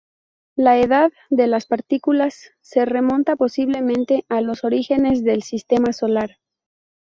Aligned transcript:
La 0.55 0.77
edad 0.79 1.11
de 1.29 1.45
las 1.45 1.67
partículas 1.67 2.53
se 2.61 2.85
remonta 2.85 3.35
posiblemente 3.35 4.25
a 4.29 4.41
los 4.41 4.63
orígenes 4.63 5.23
del 5.23 5.43
Sistema 5.43 5.93
Solar. 5.93 6.39